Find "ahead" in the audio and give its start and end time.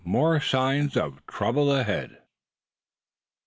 1.73-2.17